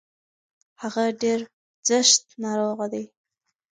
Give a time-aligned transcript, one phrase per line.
[0.81, 1.39] هغه ډير
[1.87, 3.03] سځت ناروغه دی.